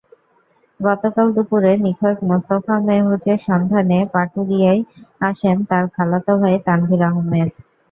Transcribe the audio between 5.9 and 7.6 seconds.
খালাতো ভাই তানভীর আহমেদ।